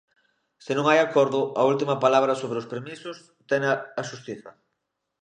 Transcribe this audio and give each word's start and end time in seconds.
Se 0.65 0.71
non 0.77 0.85
hai 0.87 0.99
acordo, 1.01 1.39
a 1.61 1.63
última 1.71 2.01
palabra 2.05 2.39
sobre 2.41 2.57
os 2.61 2.69
permisos 2.73 3.17
tena 3.49 3.71
a 3.99 4.01
xustiza. 4.09 4.49